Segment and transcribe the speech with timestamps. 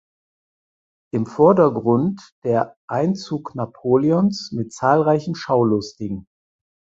[1.13, 6.25] Im Vordergrund der Einzug Napoleons mit zahlreichen Schaulustigen.